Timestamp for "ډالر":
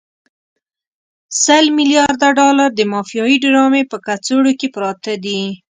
2.39-2.69